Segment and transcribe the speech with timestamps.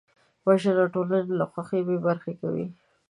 [0.45, 2.65] وژنه ټولنه له خوښیو بېبرخې کوي